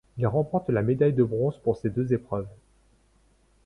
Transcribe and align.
Il 0.17 0.25
remporte 0.25 0.71
la 0.71 0.81
médaille 0.81 1.13
de 1.13 1.23
bronze 1.23 1.59
pour 1.59 1.77
ces 1.77 1.91
deux 1.91 2.11
épreuves. 2.11 2.47